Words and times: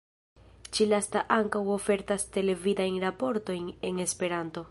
Ĉi-lasta 0.77 1.21
ankaŭ 1.35 1.61
ofertas 1.75 2.27
televidajn 2.37 2.99
raportojn 3.07 3.71
en 3.91 4.05
Esperanto. 4.09 4.59